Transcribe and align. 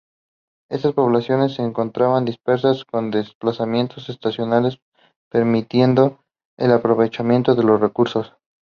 Estas 0.71 0.95
poblaciones 0.95 1.53
se 1.53 1.61
encontraban 1.61 2.25
dispersas 2.25 2.85
con 2.85 3.11
desplazamientos 3.11 4.09
estacionales, 4.09 4.81
permitiendo 5.29 6.23
el 6.57 6.71
aprovechamiento 6.71 7.53
de 7.53 7.61
los 7.63 7.79
recursos. 7.79 8.35